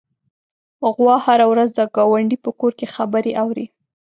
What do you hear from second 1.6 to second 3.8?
د ګاونډي په کور کې خبرې اوري.